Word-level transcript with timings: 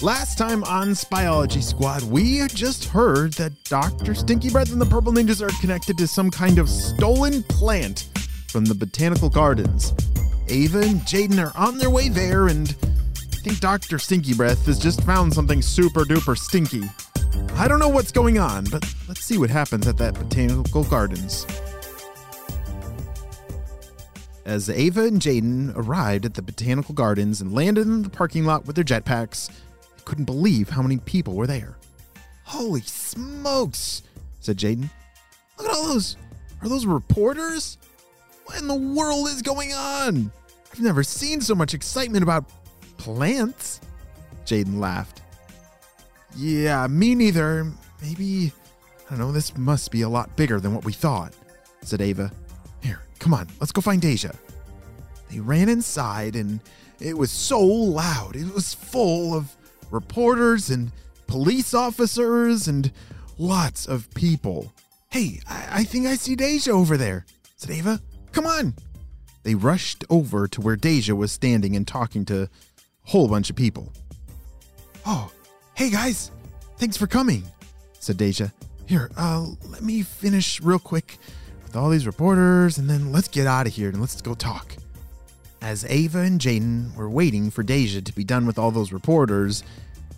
Last 0.00 0.38
time 0.38 0.62
on 0.62 0.90
Spyology 0.90 1.60
Squad, 1.60 2.04
we 2.04 2.46
just 2.46 2.84
heard 2.84 3.32
that 3.32 3.64
Dr. 3.64 4.14
Stinky 4.14 4.48
Breath 4.48 4.70
and 4.70 4.80
the 4.80 4.86
Purple 4.86 5.12
Ninjas 5.12 5.42
are 5.42 5.60
connected 5.60 5.98
to 5.98 6.06
some 6.06 6.30
kind 6.30 6.60
of 6.60 6.68
stolen 6.68 7.42
plant 7.42 8.08
from 8.46 8.64
the 8.64 8.76
Botanical 8.76 9.28
Gardens. 9.28 9.92
Ava 10.46 10.82
and 10.82 11.00
Jaden 11.00 11.44
are 11.44 11.56
on 11.58 11.78
their 11.78 11.90
way 11.90 12.08
there, 12.08 12.46
and 12.46 12.76
I 13.12 13.36
think 13.42 13.58
Dr. 13.58 13.98
Stinky 13.98 14.34
Breath 14.34 14.66
has 14.66 14.78
just 14.78 15.02
found 15.02 15.34
something 15.34 15.60
super 15.60 16.04
duper 16.04 16.38
stinky. 16.38 16.88
I 17.54 17.66
don't 17.66 17.80
know 17.80 17.88
what's 17.88 18.12
going 18.12 18.38
on, 18.38 18.66
but 18.70 18.84
let's 19.08 19.24
see 19.24 19.36
what 19.36 19.50
happens 19.50 19.88
at 19.88 19.96
that 19.96 20.14
Botanical 20.14 20.84
Gardens. 20.84 21.44
As 24.44 24.70
Ava 24.70 25.06
and 25.06 25.20
Jaden 25.20 25.72
arrived 25.74 26.24
at 26.24 26.34
the 26.34 26.42
Botanical 26.42 26.94
Gardens 26.94 27.40
and 27.40 27.52
landed 27.52 27.88
in 27.88 28.02
the 28.02 28.08
parking 28.08 28.44
lot 28.44 28.64
with 28.64 28.76
their 28.76 28.84
jetpacks, 28.84 29.50
couldn't 30.08 30.24
believe 30.24 30.70
how 30.70 30.80
many 30.80 30.96
people 30.96 31.34
were 31.34 31.46
there. 31.46 31.76
Holy 32.44 32.80
smokes, 32.80 34.02
said 34.40 34.56
Jaden. 34.56 34.88
Look 35.58 35.68
at 35.68 35.76
all 35.76 35.88
those. 35.88 36.16
Are 36.62 36.68
those 36.68 36.86
reporters? 36.86 37.76
What 38.46 38.58
in 38.58 38.68
the 38.68 38.74
world 38.74 39.28
is 39.28 39.42
going 39.42 39.74
on? 39.74 40.32
I've 40.72 40.80
never 40.80 41.02
seen 41.02 41.42
so 41.42 41.54
much 41.54 41.74
excitement 41.74 42.22
about 42.22 42.46
plants. 42.96 43.82
Jaden 44.46 44.80
laughed. 44.80 45.20
Yeah, 46.34 46.86
me 46.86 47.14
neither. 47.14 47.70
Maybe, 48.00 48.50
I 49.06 49.10
don't 49.10 49.18
know, 49.18 49.30
this 49.30 49.58
must 49.58 49.90
be 49.90 50.00
a 50.00 50.08
lot 50.08 50.34
bigger 50.36 50.58
than 50.58 50.74
what 50.74 50.86
we 50.86 50.94
thought, 50.94 51.34
said 51.82 52.00
Ava. 52.00 52.32
Here, 52.82 53.02
come 53.18 53.34
on, 53.34 53.46
let's 53.60 53.72
go 53.72 53.82
find 53.82 54.00
Deja. 54.00 54.32
They 55.30 55.40
ran 55.40 55.68
inside 55.68 56.34
and 56.34 56.60
it 56.98 57.18
was 57.18 57.30
so 57.30 57.60
loud. 57.60 58.36
It 58.36 58.54
was 58.54 58.72
full 58.72 59.34
of 59.34 59.54
reporters 59.90 60.70
and 60.70 60.92
police 61.26 61.74
officers 61.74 62.68
and 62.68 62.90
lots 63.38 63.86
of 63.86 64.12
people. 64.14 64.72
Hey, 65.10 65.40
I, 65.48 65.68
I 65.70 65.84
think 65.84 66.06
I 66.06 66.16
see 66.16 66.34
Deja 66.36 66.70
over 66.72 66.96
there, 66.96 67.24
Ava. 67.68 68.00
Come 68.32 68.46
on. 68.46 68.74
They 69.42 69.54
rushed 69.54 70.04
over 70.10 70.46
to 70.48 70.60
where 70.60 70.76
Deja 70.76 71.14
was 71.14 71.32
standing 71.32 71.76
and 71.76 71.86
talking 71.86 72.24
to 72.26 72.42
a 72.42 72.48
whole 73.04 73.28
bunch 73.28 73.50
of 73.50 73.56
people. 73.56 73.92
Oh, 75.06 75.30
hey 75.74 75.90
guys, 75.90 76.30
thanks 76.76 76.96
for 76.96 77.06
coming, 77.06 77.44
said 77.98 78.18
Deja. 78.18 78.48
Here, 78.86 79.10
uh, 79.16 79.46
let 79.66 79.82
me 79.82 80.02
finish 80.02 80.60
real 80.60 80.78
quick 80.78 81.18
with 81.62 81.76
all 81.76 81.88
these 81.88 82.06
reporters 82.06 82.78
and 82.78 82.88
then 82.88 83.12
let's 83.12 83.28
get 83.28 83.46
out 83.46 83.66
of 83.66 83.74
here 83.74 83.88
and 83.88 84.00
let's 84.00 84.20
go 84.20 84.34
talk. 84.34 84.74
As 85.68 85.84
Ava 85.84 86.20
and 86.20 86.40
Jaden 86.40 86.96
were 86.96 87.10
waiting 87.10 87.50
for 87.50 87.62
Deja 87.62 88.00
to 88.00 88.12
be 88.14 88.24
done 88.24 88.46
with 88.46 88.58
all 88.58 88.70
those 88.70 88.90
reporters, 88.90 89.62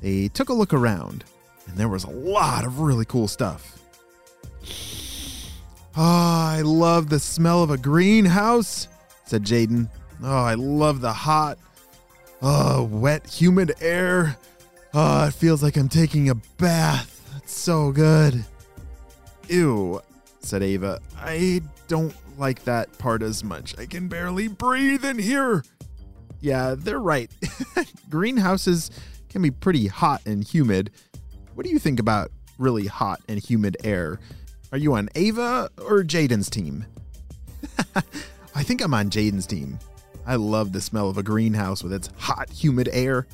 they 0.00 0.28
took 0.28 0.48
a 0.48 0.52
look 0.52 0.72
around 0.72 1.24
and 1.66 1.76
there 1.76 1.88
was 1.88 2.04
a 2.04 2.10
lot 2.10 2.64
of 2.64 2.78
really 2.78 3.04
cool 3.04 3.26
stuff. 3.26 3.76
Oh, 5.96 5.96
I 5.96 6.62
love 6.64 7.08
the 7.08 7.18
smell 7.18 7.64
of 7.64 7.70
a 7.72 7.76
greenhouse, 7.76 8.86
said 9.24 9.42
Jaden. 9.42 9.88
Oh, 10.22 10.44
I 10.44 10.54
love 10.54 11.00
the 11.00 11.12
hot, 11.12 11.58
oh, 12.41 12.84
wet, 12.84 13.26
humid 13.26 13.72
air. 13.80 14.36
Oh, 14.94 15.26
it 15.26 15.34
feels 15.34 15.64
like 15.64 15.76
I'm 15.76 15.88
taking 15.88 16.30
a 16.30 16.36
bath. 16.36 17.28
That's 17.32 17.52
so 17.52 17.91
good. 17.91 18.44
Ew, 19.48 20.00
said 20.40 20.62
Ava. 20.62 21.00
I 21.16 21.62
don't 21.88 22.14
like 22.38 22.64
that 22.64 22.96
part 22.98 23.22
as 23.22 23.44
much. 23.44 23.78
I 23.78 23.86
can 23.86 24.08
barely 24.08 24.48
breathe 24.48 25.04
in 25.04 25.18
here. 25.18 25.62
Yeah, 26.40 26.74
they're 26.76 27.00
right. 27.00 27.30
Greenhouses 28.10 28.90
can 29.28 29.42
be 29.42 29.50
pretty 29.50 29.86
hot 29.86 30.22
and 30.26 30.42
humid. 30.42 30.90
What 31.54 31.66
do 31.66 31.70
you 31.72 31.78
think 31.78 32.00
about 32.00 32.30
really 32.58 32.86
hot 32.86 33.20
and 33.28 33.38
humid 33.38 33.76
air? 33.84 34.18
Are 34.72 34.78
you 34.78 34.94
on 34.94 35.08
Ava 35.14 35.70
or 35.78 36.02
Jaden's 36.02 36.48
team? 36.48 36.86
I 38.54 38.62
think 38.62 38.82
I'm 38.82 38.94
on 38.94 39.10
Jaden's 39.10 39.46
team. 39.46 39.78
I 40.26 40.36
love 40.36 40.72
the 40.72 40.80
smell 40.80 41.08
of 41.08 41.18
a 41.18 41.22
greenhouse 41.22 41.82
with 41.82 41.92
its 41.92 42.10
hot, 42.16 42.50
humid 42.50 42.88
air. 42.92 43.26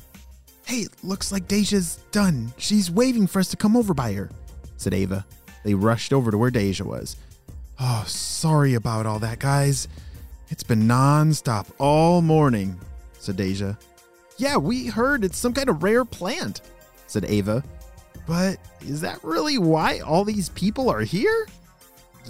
Hey, 0.65 0.87
looks 1.03 1.31
like 1.31 1.47
Deja's 1.47 1.97
done. 2.11 2.53
She's 2.57 2.91
waving 2.91 3.27
for 3.27 3.39
us 3.39 3.49
to 3.49 3.57
come 3.57 3.77
over 3.77 3.93
by 3.93 4.13
her, 4.13 4.29
said 4.77 4.93
Ava. 4.93 5.25
They 5.63 5.73
rushed 5.73 6.13
over 6.13 6.31
to 6.31 6.37
where 6.37 6.51
Deja 6.51 6.83
was. 6.83 7.17
Oh, 7.79 8.03
sorry 8.07 8.73
about 8.73 9.05
all 9.05 9.19
that, 9.19 9.39
guys. 9.39 9.87
It's 10.49 10.63
been 10.63 10.83
nonstop 10.83 11.67
all 11.77 12.21
morning, 12.21 12.79
said 13.19 13.35
Deja. 13.35 13.75
Yeah, 14.37 14.57
we 14.57 14.87
heard 14.87 15.23
it's 15.23 15.37
some 15.37 15.53
kind 15.53 15.69
of 15.69 15.83
rare 15.83 16.05
plant, 16.05 16.61
said 17.07 17.25
Ava. 17.25 17.63
But 18.27 18.59
is 18.81 19.01
that 19.01 19.23
really 19.23 19.57
why 19.57 19.99
all 19.99 20.23
these 20.23 20.49
people 20.49 20.89
are 20.89 21.01
here? 21.01 21.47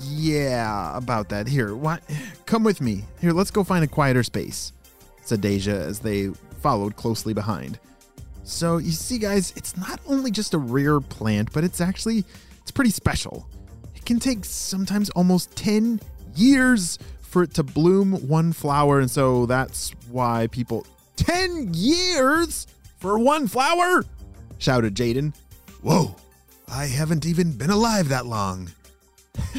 Yeah, 0.02 0.96
about 0.96 1.30
that. 1.30 1.48
Here, 1.48 1.76
what? 1.76 2.04
Come 2.46 2.64
with 2.64 2.82
me. 2.82 3.04
Here, 3.20 3.32
let's 3.32 3.52
go 3.52 3.64
find 3.64 3.84
a 3.84 3.88
quieter 3.88 4.24
space, 4.24 4.74
said 5.22 5.42
Deja 5.42 5.72
as 5.72 6.00
they 6.00 6.30
followed 6.62 6.96
closely 6.96 7.34
behind. 7.34 7.80
So, 8.44 8.78
you 8.78 8.92
see 8.92 9.18
guys, 9.18 9.52
it's 9.56 9.76
not 9.76 10.00
only 10.08 10.32
just 10.32 10.54
a 10.54 10.58
rare 10.58 11.02
plant, 11.02 11.52
but 11.52 11.64
it's 11.64 11.82
actually 11.82 12.24
it's 12.68 12.72
pretty 12.74 12.92
special. 12.92 13.48
It 13.96 14.04
can 14.04 14.20
take 14.20 14.44
sometimes 14.44 15.10
almost 15.12 15.56
10 15.56 16.02
years 16.36 17.00
for 17.22 17.44
it 17.44 17.54
to 17.54 17.64
bloom 17.64 18.28
one 18.28 18.52
flower, 18.52 19.00
and 19.00 19.10
so 19.10 19.46
that's 19.46 19.92
why 20.12 20.48
people 20.48 20.86
10 21.16 21.72
years 21.74 22.68
for 22.98 23.18
one 23.20 23.48
flower? 23.48 24.04
shouted 24.58 24.96
Jaden. 24.96 25.34
Whoa, 25.82 26.14
I 26.68 26.88
haven't 26.88 27.26
even 27.26 27.54
been 27.54 27.70
alive 27.70 28.10
that 28.10 28.26
long. 28.26 28.70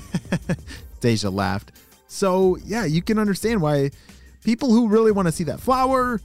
Deja 1.01 1.31
laughed. 1.31 1.73
So, 2.09 2.59
yeah, 2.63 2.85
you 2.85 3.01
can 3.01 3.19
understand 3.19 3.63
why 3.63 3.91
people 4.45 4.71
who 4.71 4.89
really 4.89 5.13
want 5.13 5.29
to 5.29 5.33
see 5.33 5.45
that 5.45 5.61
flower, 5.61 6.21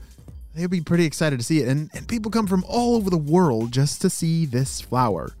they'll 0.54 0.68
be 0.68 0.82
pretty 0.82 1.06
excited 1.06 1.38
to 1.38 1.44
see 1.46 1.60
it. 1.60 1.68
And, 1.68 1.88
and 1.94 2.06
people 2.06 2.30
come 2.30 2.46
from 2.46 2.62
all 2.68 2.94
over 2.96 3.08
the 3.08 3.16
world 3.16 3.72
just 3.72 4.02
to 4.02 4.10
see 4.10 4.44
this 4.44 4.82
flower. 4.82 5.32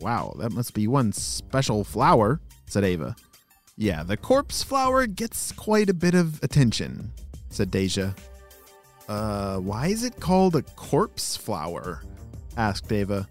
Wow, 0.00 0.34
that 0.38 0.52
must 0.52 0.74
be 0.74 0.86
one 0.86 1.12
special 1.12 1.84
flower, 1.84 2.40
said 2.66 2.84
Ava. 2.84 3.16
Yeah, 3.76 4.02
the 4.02 4.16
corpse 4.16 4.62
flower 4.62 5.06
gets 5.06 5.52
quite 5.52 5.90
a 5.90 5.94
bit 5.94 6.14
of 6.14 6.42
attention, 6.42 7.10
said 7.50 7.70
Deja. 7.70 8.14
Uh, 9.08 9.58
why 9.58 9.88
is 9.88 10.04
it 10.04 10.18
called 10.20 10.56
a 10.56 10.62
corpse 10.62 11.36
flower? 11.36 12.02
asked 12.56 12.90
Ava. 12.92 13.28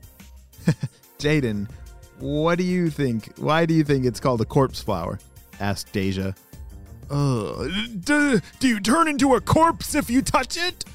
Jaden, 1.20 1.70
what 2.20 2.58
do 2.58 2.64
you 2.64 2.90
think? 2.90 3.38
Why 3.38 3.66
do 3.66 3.74
you 3.74 3.84
think 3.84 4.06
it's 4.06 4.20
called 4.20 4.42
a 4.42 4.46
corpse 4.46 4.82
flower? 4.82 5.20
asked 5.60 5.92
Deja. 5.94 6.34
Uh, 7.10 7.68
d- 8.00 8.40
do 8.60 8.68
you 8.68 8.80
turn 8.80 9.08
into 9.08 9.36
a 9.36 9.42
corpse 9.42 9.96
if 9.96 10.10
you 10.10 10.22
touch 10.22 10.58
it? 10.58 10.86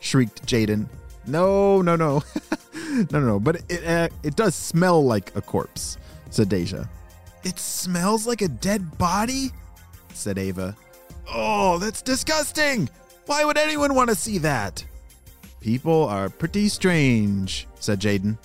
shrieked 0.00 0.44
Jaden. 0.46 0.88
No, 1.26 1.82
no, 1.82 1.96
no. 1.96 2.22
no, 2.90 3.06
no, 3.12 3.20
no. 3.20 3.40
But 3.40 3.62
it, 3.68 3.84
uh, 3.84 4.08
it 4.22 4.36
does 4.36 4.54
smell 4.54 5.04
like 5.04 5.34
a 5.36 5.40
corpse, 5.40 5.98
said 6.30 6.48
Deja. 6.48 6.84
It 7.44 7.58
smells 7.58 8.26
like 8.26 8.42
a 8.42 8.48
dead 8.48 8.98
body? 8.98 9.50
said 10.12 10.38
Ava. 10.38 10.76
Oh, 11.32 11.78
that's 11.78 12.02
disgusting. 12.02 12.88
Why 13.26 13.44
would 13.44 13.56
anyone 13.56 13.94
want 13.94 14.10
to 14.10 14.16
see 14.16 14.38
that? 14.38 14.84
People 15.60 16.04
are 16.04 16.28
pretty 16.28 16.68
strange, 16.68 17.68
said 17.78 18.00
Jaden. 18.00 18.36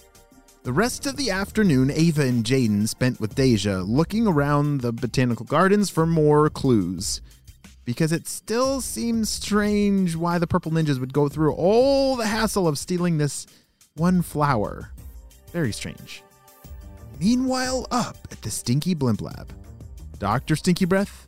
The 0.64 0.74
rest 0.74 1.06
of 1.06 1.16
the 1.16 1.30
afternoon, 1.32 1.92
Ava 1.92 2.24
and 2.24 2.44
Jaden 2.44 2.88
spent 2.88 3.20
with 3.20 3.36
Deja 3.36 3.82
looking 3.82 4.28
around 4.28 4.82
the 4.82 4.92
botanical 4.92 5.46
gardens 5.46 5.90
for 5.90 6.06
more 6.06 6.50
clues. 6.50 7.22
Because 7.86 8.12
it 8.12 8.28
still 8.28 8.82
seems 8.82 9.30
strange 9.30 10.16
why 10.16 10.40
the 10.40 10.48
Purple 10.48 10.72
Ninjas 10.72 11.00
would 11.00 11.14
go 11.14 11.30
through 11.30 11.54
all 11.54 12.16
the 12.16 12.26
hassle 12.26 12.68
of 12.68 12.80
stealing 12.80 13.18
this 13.18 13.46
one 13.96 14.22
flower. 14.22 14.90
Very 15.52 15.72
strange. 15.72 16.22
Meanwhile, 17.20 17.88
up 17.92 18.18
at 18.32 18.42
the 18.42 18.50
Stinky 18.50 18.94
Blimp 18.94 19.22
Lab, 19.22 19.54
Dr. 20.20 20.56
Stinky 20.56 20.86
Breath 20.86 21.28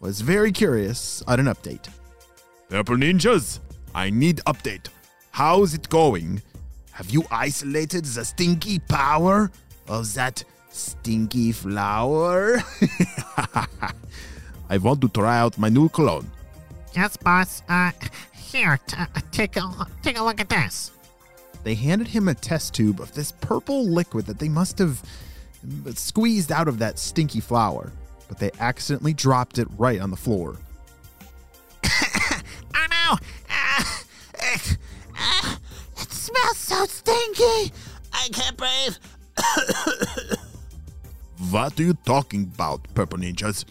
was 0.00 0.20
very 0.20 0.50
curious 0.50 1.22
on 1.28 1.38
an 1.38 1.46
update. 1.46 1.88
Purple 2.68 2.96
Ninjas, 2.96 3.60
I 3.94 4.10
need 4.10 4.38
update. 4.46 4.88
How's 5.30 5.74
it 5.74 5.88
going? 5.88 6.42
Have 6.90 7.10
you 7.10 7.24
isolated 7.30 8.04
the 8.04 8.24
stinky 8.24 8.80
power 8.80 9.50
of 9.86 10.12
that 10.14 10.42
Stinky 10.70 11.52
Flower? 11.52 12.58
I 14.68 14.78
want 14.78 15.00
to 15.02 15.08
try 15.08 15.38
out 15.38 15.56
my 15.56 15.68
new 15.68 15.88
cologne. 15.88 16.28
Yes, 16.94 17.16
boss. 17.16 17.62
Uh, 17.68 17.92
here, 18.32 18.78
t- 18.88 18.96
take 19.30 19.56
a 19.56 19.86
take 20.02 20.18
a 20.18 20.22
look 20.24 20.40
at 20.40 20.48
this. 20.48 20.90
They 21.68 21.74
handed 21.74 22.08
him 22.08 22.28
a 22.28 22.34
test 22.34 22.72
tube 22.72 22.98
of 22.98 23.12
this 23.12 23.30
purple 23.30 23.86
liquid 23.86 24.24
that 24.24 24.38
they 24.38 24.48
must 24.48 24.78
have 24.78 25.02
squeezed 25.96 26.50
out 26.50 26.66
of 26.66 26.78
that 26.78 26.98
stinky 26.98 27.40
flower, 27.40 27.92
but 28.26 28.38
they 28.38 28.50
accidentally 28.58 29.12
dropped 29.12 29.58
it 29.58 29.68
right 29.76 30.00
on 30.00 30.10
the 30.10 30.16
floor. 30.16 30.56
oh 31.84 32.40
no! 32.74 33.18
Uh, 33.50 33.84
uh, 34.40 35.56
it 35.98 36.10
smells 36.10 36.56
so 36.56 36.86
stinky. 36.86 37.70
I 38.14 38.30
can't 38.32 38.56
breathe. 38.56 38.96
what 41.50 41.78
are 41.78 41.82
you 41.82 41.98
talking 42.06 42.44
about, 42.44 42.88
Purple 42.94 43.18
Ninjas? 43.18 43.66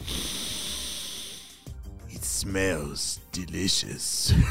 It 2.12 2.24
smells 2.24 3.22
delicious. 3.32 4.36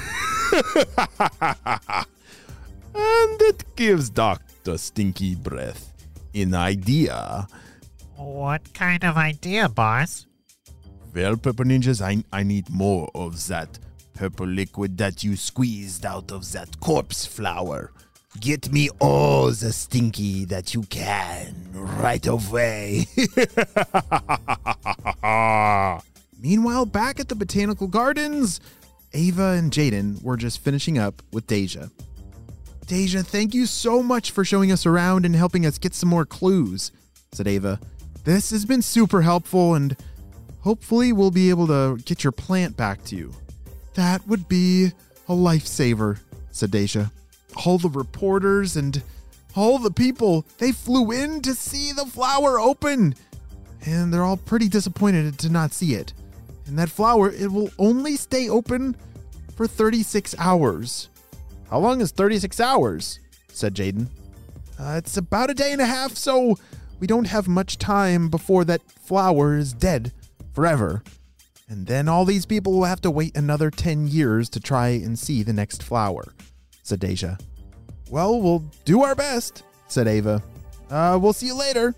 and 2.96 3.42
it 3.42 3.76
gives 3.76 4.10
Dr. 4.10 4.78
Stinky 4.78 5.34
Breath 5.34 5.92
an 6.34 6.54
idea. 6.54 7.46
What 8.16 8.72
kind 8.74 9.04
of 9.04 9.16
idea, 9.16 9.68
boss? 9.68 10.26
Well, 11.14 11.36
Purple 11.36 11.66
Ninjas, 11.66 12.00
I, 12.02 12.24
I 12.32 12.42
need 12.42 12.68
more 12.70 13.10
of 13.14 13.46
that 13.48 13.78
purple 14.14 14.46
liquid 14.46 14.96
that 14.98 15.22
you 15.22 15.36
squeezed 15.36 16.06
out 16.06 16.32
of 16.32 16.50
that 16.52 16.80
corpse 16.80 17.26
flower. 17.26 17.92
Get 18.40 18.72
me 18.72 18.88
all 19.00 19.46
the 19.46 19.72
stinky 19.72 20.44
that 20.46 20.74
you 20.74 20.82
can 20.82 21.54
right 21.72 22.26
away. 22.26 23.06
Meanwhile, 26.38 26.86
back 26.86 27.18
at 27.18 27.28
the 27.28 27.34
botanical 27.34 27.88
gardens, 27.88 28.60
Ava 29.14 29.52
and 29.52 29.72
Jaden 29.72 30.22
were 30.22 30.36
just 30.36 30.62
finishing 30.62 30.98
up 30.98 31.22
with 31.32 31.46
Deja. 31.46 31.88
Deja, 32.86 33.22
thank 33.22 33.52
you 33.52 33.66
so 33.66 34.00
much 34.00 34.30
for 34.30 34.44
showing 34.44 34.70
us 34.70 34.86
around 34.86 35.26
and 35.26 35.34
helping 35.34 35.66
us 35.66 35.76
get 35.76 35.92
some 35.92 36.08
more 36.08 36.24
clues, 36.24 36.92
said 37.32 37.48
Ava. 37.48 37.80
This 38.22 38.50
has 38.50 38.64
been 38.64 38.80
super 38.80 39.22
helpful 39.22 39.74
and 39.74 39.96
hopefully 40.60 41.12
we'll 41.12 41.32
be 41.32 41.50
able 41.50 41.66
to 41.66 42.00
get 42.04 42.22
your 42.22 42.32
plant 42.32 42.76
back 42.76 43.02
to 43.04 43.16
you. 43.16 43.34
That 43.94 44.24
would 44.28 44.48
be 44.48 44.92
a 45.28 45.32
lifesaver, 45.32 46.20
said 46.52 46.70
Deja. 46.70 47.06
All 47.64 47.78
the 47.78 47.88
reporters 47.88 48.76
and 48.76 49.02
all 49.56 49.78
the 49.78 49.90
people, 49.90 50.46
they 50.58 50.70
flew 50.70 51.10
in 51.10 51.42
to 51.42 51.54
see 51.54 51.90
the 51.90 52.06
flower 52.06 52.60
open. 52.60 53.16
And 53.84 54.14
they're 54.14 54.24
all 54.24 54.36
pretty 54.36 54.68
disappointed 54.68 55.38
to 55.40 55.48
not 55.48 55.72
see 55.72 55.94
it. 55.94 56.12
And 56.66 56.78
that 56.78 56.90
flower, 56.90 57.30
it 57.32 57.50
will 57.50 57.70
only 57.78 58.16
stay 58.16 58.48
open 58.48 58.94
for 59.56 59.66
36 59.66 60.36
hours. 60.38 61.08
How 61.70 61.78
long 61.78 62.00
is 62.00 62.12
36 62.12 62.60
hours? 62.60 63.20
said 63.48 63.74
Jaden. 63.74 64.08
Uh, 64.78 64.94
it's 64.98 65.16
about 65.16 65.50
a 65.50 65.54
day 65.54 65.72
and 65.72 65.80
a 65.80 65.86
half, 65.86 66.16
so 66.16 66.56
we 67.00 67.06
don't 67.06 67.26
have 67.26 67.48
much 67.48 67.78
time 67.78 68.28
before 68.28 68.64
that 68.64 68.82
flower 68.90 69.56
is 69.56 69.72
dead 69.72 70.12
forever. 70.52 71.02
And 71.68 71.86
then 71.86 72.08
all 72.08 72.24
these 72.24 72.46
people 72.46 72.72
will 72.74 72.84
have 72.84 73.00
to 73.00 73.10
wait 73.10 73.36
another 73.36 73.70
10 73.70 74.08
years 74.08 74.48
to 74.50 74.60
try 74.60 74.88
and 74.88 75.18
see 75.18 75.42
the 75.42 75.52
next 75.52 75.82
flower, 75.82 76.34
said 76.82 77.00
Deja. 77.00 77.36
Well, 78.10 78.40
we'll 78.40 78.64
do 78.84 79.02
our 79.02 79.14
best, 79.14 79.64
said 79.88 80.06
Ava. 80.06 80.42
Uh, 80.90 81.18
we'll 81.20 81.32
see 81.32 81.46
you 81.46 81.58
later. 81.58 81.94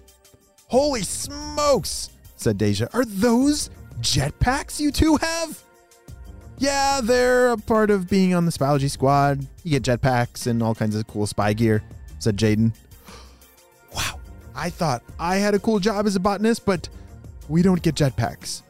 Holy 0.68 1.02
smokes, 1.02 2.10
said 2.36 2.56
Deja. 2.56 2.88
Are 2.94 3.04
those 3.04 3.68
jetpacks 4.00 4.80
you 4.80 4.90
two 4.90 5.16
have? 5.16 5.62
Yeah, 6.58 7.00
they're 7.02 7.50
a 7.50 7.56
part 7.56 7.90
of 7.90 8.08
being 8.08 8.34
on 8.34 8.44
the 8.44 8.52
Spyology 8.52 8.90
squad. 8.90 9.46
You 9.64 9.78
get 9.78 9.82
jetpacks 9.82 10.46
and 10.46 10.62
all 10.62 10.74
kinds 10.74 10.96
of 10.96 11.06
cool 11.06 11.26
spy 11.26 11.52
gear, 11.52 11.82
said 12.18 12.36
Jaden. 12.36 12.72
Wow, 13.94 14.20
I 14.54 14.68
thought 14.68 15.02
I 15.18 15.36
had 15.36 15.54
a 15.54 15.58
cool 15.58 15.78
job 15.78 16.06
as 16.06 16.14
a 16.14 16.20
botanist, 16.20 16.66
but 16.66 16.90
we 17.48 17.62
don't 17.62 17.80
get 17.80 17.94
jetpacks. 17.94 18.60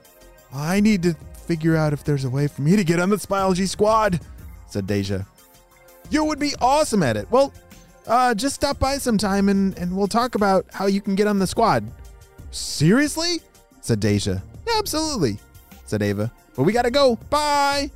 I 0.55 0.79
need 0.79 1.03
to 1.03 1.15
figure 1.49 1.77
out 1.77 1.93
if 1.93 2.05
there's 2.05 2.25
a 2.25 2.31
way 2.31 2.47
for 2.47 2.63
me 2.63 2.77
to 2.77 2.85
get 2.85 3.01
on 3.01 3.11
the 3.11 3.17
Spyology 3.17 3.69
squad, 3.69 4.21
said 4.69 4.87
Deja. 4.87 5.27
You 6.11 6.25
would 6.25 6.39
be 6.39 6.55
awesome 6.61 7.03
at 7.03 7.17
it. 7.17 7.29
Well, 7.31 7.53
uh, 8.07 8.35
just 8.35 8.55
stop 8.55 8.79
by 8.79 8.99
sometime 8.99 9.49
and, 9.49 9.77
and 9.77 9.97
we'll 9.97 10.09
talk 10.09 10.35
about 10.35 10.67
how 10.73 10.87
you 10.87 11.01
can 11.01 11.15
get 11.15 11.27
on 11.27 11.39
the 11.39 11.47
squad. 11.47 11.91
Seriously? 12.51 13.41
said 13.81 13.99
Deja. 14.01 14.43
Absolutely, 14.79 15.39
said 15.89 16.03
Ava. 16.03 16.33
But 16.55 16.65
we 16.65 16.73
gotta 16.73 16.91
go. 16.91 17.17
Bye. 17.31 17.91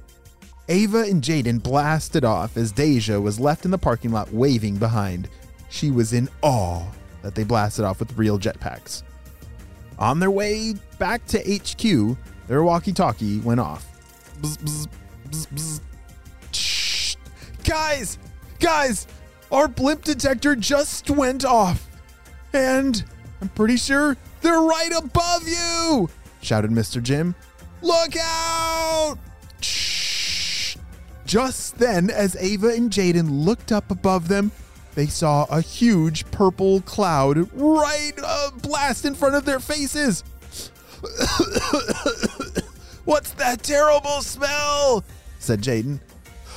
Ava 0.69 1.01
and 1.01 1.23
Jaden 1.23 1.63
blasted 1.63 2.25
off 2.25 2.57
as 2.57 2.73
Deja 2.73 3.21
was 3.21 3.41
left 3.41 3.65
in 3.65 3.71
the 3.71 3.79
parking 3.79 4.13
lot 4.13 4.33
waving 4.33 4.77
behind. 4.77 5.29
She 5.69 5.91
was 5.91 6.13
in 6.13 6.29
awe 6.43 6.85
that 7.23 7.35
they 7.35 7.45
blasted 7.45 7.85
off 7.85 7.99
with 7.99 8.17
real 8.17 8.39
jetpacks. 8.39 9.03
On 9.99 10.19
their 10.19 10.31
way 10.31 10.75
back 10.99 11.25
to 11.27 11.39
HQ, 11.39 12.17
their 12.49 12.63
walkie 12.63 12.93
talkie 12.93 13.39
went 13.41 13.61
off. 13.61 13.87
Bzz, 14.41 14.89
bzz, 15.29 15.81
bzz. 16.51 17.17
Guys, 17.65 18.19
guys, 18.59 19.07
our 19.51 19.69
blimp 19.69 20.03
detector 20.03 20.57
just 20.57 21.09
went 21.11 21.45
off. 21.45 21.89
And 22.53 23.05
I'm 23.41 23.49
pretty 23.51 23.77
sure 23.77 24.17
they're 24.41 24.61
right 24.61 24.93
above 24.97 25.47
you, 25.47 26.09
shouted 26.41 26.71
Mr. 26.71 27.03
Jim. 27.03 27.35
Look 27.83 28.17
out! 28.17 29.17
Shh. 29.61 30.77
Just 31.27 31.79
then, 31.79 32.11
as 32.11 32.37
Ava 32.37 32.69
and 32.69 32.91
Jaden 32.91 33.45
looked 33.45 33.73
up 33.73 33.91
above 33.91 34.29
them, 34.29 34.53
they 34.95 35.07
saw 35.07 35.47
a 35.51 35.61
huge 35.61 36.31
purple 36.31 36.81
cloud 36.83 37.51
right 37.55 38.13
uh, 38.23 38.51
blast 38.63 39.05
in 39.05 39.15
front 39.15 39.35
of 39.35 39.45
their 39.45 39.61
faces. 39.61 40.23
What's 43.05 43.33
that 43.33 43.63
terrible 43.63 44.23
smell? 44.23 45.05
said 45.39 45.61
Jaden. 45.61 45.99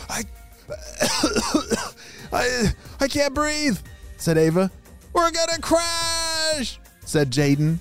I, 0.10 0.24
I, 2.31 2.74
I 3.00 3.07
can't 3.07 3.33
breathe, 3.33 3.80
said 4.18 4.38
Ava. 4.38 4.69
We're 5.13 5.31
gonna 5.31 5.60
crash, 5.60 6.80
said 7.06 7.31
Jaden. 7.31 7.80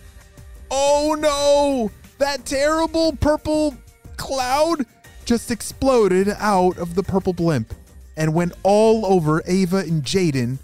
Oh 0.71 1.17
no! 1.19 1.91
That 2.19 2.45
terrible 2.47 3.17
purple 3.17 3.75
cloud 4.17 4.87
just 5.25 5.51
exploded 5.51 6.29
out 6.39 6.79
of 6.79 6.95
the 6.95 7.03
purple 7.03 7.33
blimp 7.33 7.75
and 8.17 8.35
went 8.35 8.53
all 8.63 9.05
over 9.07 9.43
Ava 9.47 9.79
and 9.79 10.03
Jaden. 10.03 10.59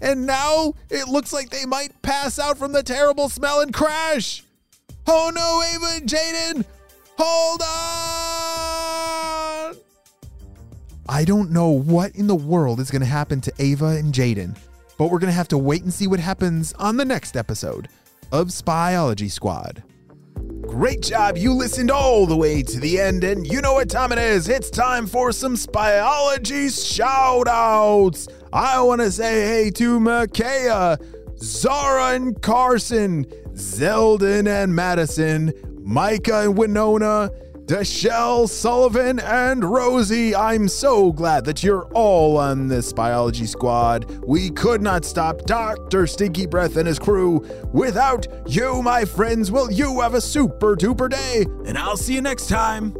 And 0.00 0.26
now 0.26 0.74
it 0.90 1.08
looks 1.08 1.32
like 1.32 1.50
they 1.50 1.64
might 1.66 2.00
pass 2.02 2.38
out 2.38 2.58
from 2.58 2.72
the 2.72 2.82
terrible 2.82 3.28
smell 3.28 3.60
and 3.60 3.72
crash. 3.72 4.44
Oh 5.06 5.30
no, 5.34 5.62
Ava 5.74 5.96
and 5.96 6.08
Jaden! 6.08 6.64
Hold 7.18 7.62
on! 7.62 7.66
I 11.08 11.24
don't 11.24 11.50
know 11.50 11.70
what 11.70 12.14
in 12.16 12.26
the 12.26 12.34
world 12.34 12.80
is 12.80 12.90
going 12.90 13.00
to 13.00 13.06
happen 13.06 13.40
to 13.42 13.52
Ava 13.58 13.86
and 13.86 14.12
Jaden, 14.12 14.56
but 14.98 15.10
we're 15.10 15.20
going 15.20 15.30
to 15.30 15.36
have 15.36 15.48
to 15.48 15.58
wait 15.58 15.82
and 15.82 15.94
see 15.94 16.06
what 16.06 16.20
happens 16.20 16.72
on 16.74 16.96
the 16.96 17.04
next 17.04 17.36
episode 17.36 17.88
of 18.32 18.48
Spyology 18.48 19.30
Squad. 19.30 19.82
Great 20.62 21.02
job. 21.02 21.36
You 21.36 21.52
listened 21.52 21.90
all 21.90 22.26
the 22.26 22.36
way 22.36 22.62
to 22.62 22.80
the 22.80 23.00
end, 23.00 23.24
and 23.24 23.46
you 23.46 23.60
know 23.60 23.74
what 23.74 23.88
time 23.88 24.12
it 24.12 24.18
is. 24.18 24.48
It's 24.48 24.70
time 24.70 25.06
for 25.06 25.32
some 25.32 25.54
Spyology 25.54 26.70
shout 26.70 27.48
outs. 27.48 28.28
I 28.52 28.80
want 28.80 29.00
to 29.00 29.10
say 29.10 29.46
hey 29.46 29.70
to 29.72 30.00
Makaya, 30.00 31.00
Zara 31.38 32.14
and 32.14 32.40
Carson, 32.42 33.24
Zeldin 33.52 34.48
and 34.48 34.74
Madison, 34.74 35.52
Micah 35.82 36.42
and 36.42 36.58
Winona, 36.58 37.30
Deshelle, 37.66 38.48
Sullivan, 38.48 39.18
and 39.18 39.64
Rosie. 39.64 40.36
I'm 40.36 40.68
so 40.68 41.10
glad 41.10 41.44
that 41.46 41.64
you're 41.64 41.86
all 41.94 42.36
on 42.36 42.68
this 42.68 42.92
Spyology 42.92 43.48
squad. 43.48 44.08
We 44.24 44.50
could 44.50 44.80
not 44.80 45.04
stop 45.04 45.42
Dr. 45.46 46.06
Stinky 46.06 46.46
Breath 46.46 46.76
and 46.76 46.86
his 46.86 47.00
crew. 47.00 47.44
Without 47.72 48.28
you, 48.46 48.82
my 48.82 49.04
friends, 49.04 49.50
will 49.50 49.72
you 49.72 50.00
have 50.00 50.14
a 50.14 50.20
super 50.20 50.76
duper 50.76 51.10
day? 51.10 51.44
And 51.66 51.76
I'll 51.76 51.96
see 51.96 52.14
you 52.14 52.22
next 52.22 52.48
time. 52.48 52.94